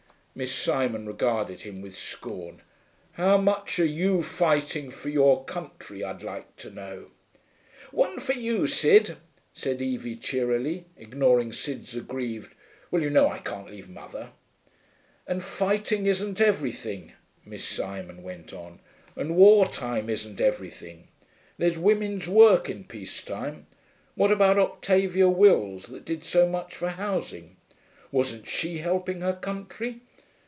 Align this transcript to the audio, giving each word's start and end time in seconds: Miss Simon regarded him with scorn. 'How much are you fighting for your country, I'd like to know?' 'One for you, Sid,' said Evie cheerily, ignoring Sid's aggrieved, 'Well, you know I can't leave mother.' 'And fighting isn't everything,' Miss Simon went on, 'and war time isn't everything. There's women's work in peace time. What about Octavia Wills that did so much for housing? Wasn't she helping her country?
Miss 0.33 0.53
Simon 0.55 1.05
regarded 1.07 1.63
him 1.63 1.81
with 1.81 1.97
scorn. 1.97 2.61
'How 3.11 3.35
much 3.37 3.79
are 3.79 3.85
you 3.85 4.23
fighting 4.23 4.89
for 4.89 5.09
your 5.09 5.43
country, 5.43 6.05
I'd 6.05 6.23
like 6.23 6.55
to 6.55 6.69
know?' 6.69 7.11
'One 7.91 8.17
for 8.17 8.31
you, 8.31 8.65
Sid,' 8.65 9.17
said 9.53 9.81
Evie 9.81 10.15
cheerily, 10.15 10.85
ignoring 10.95 11.51
Sid's 11.51 11.97
aggrieved, 11.97 12.55
'Well, 12.89 13.01
you 13.03 13.09
know 13.09 13.27
I 13.27 13.39
can't 13.39 13.69
leave 13.71 13.89
mother.' 13.89 14.31
'And 15.27 15.43
fighting 15.43 16.05
isn't 16.05 16.39
everything,' 16.39 17.11
Miss 17.43 17.67
Simon 17.67 18.23
went 18.23 18.53
on, 18.53 18.79
'and 19.17 19.35
war 19.35 19.65
time 19.67 20.09
isn't 20.09 20.39
everything. 20.39 21.09
There's 21.57 21.77
women's 21.77 22.29
work 22.29 22.69
in 22.69 22.85
peace 22.85 23.21
time. 23.21 23.67
What 24.15 24.31
about 24.31 24.57
Octavia 24.57 25.27
Wills 25.27 25.87
that 25.87 26.05
did 26.05 26.23
so 26.23 26.47
much 26.47 26.73
for 26.73 26.87
housing? 26.91 27.57
Wasn't 28.13 28.47
she 28.47 28.77
helping 28.77 29.19
her 29.19 29.33
country? 29.35 29.99